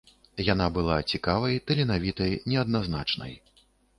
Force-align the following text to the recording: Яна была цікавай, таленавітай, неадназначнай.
Яна 0.53 0.67
была 0.77 0.95
цікавай, 1.15 1.59
таленавітай, 1.69 2.33
неадназначнай. 2.53 3.33